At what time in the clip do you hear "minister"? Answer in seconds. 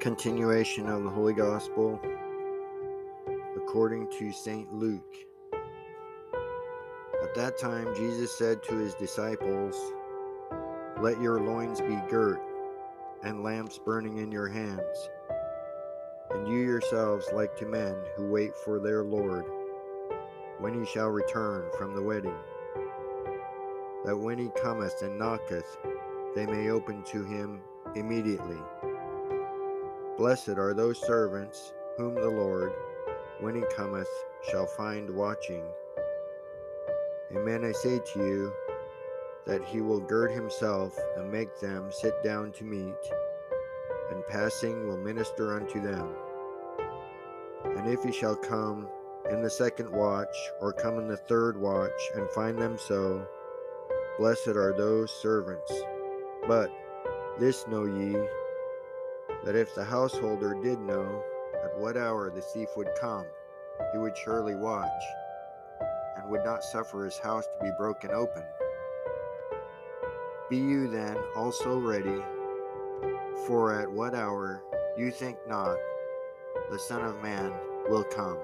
44.98-45.56